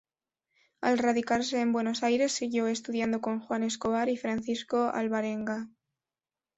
Al 0.81 0.97
radicarse 0.97 1.61
en 1.61 1.73
Buenos 1.73 2.01
Aires 2.01 2.31
siguió 2.31 2.65
estudiando 2.65 3.21
con 3.21 3.39
Juan 3.39 3.61
Escobar 3.61 4.09
y 4.09 4.17
Francisco 4.17 4.85
Alvarenga. 4.91 5.69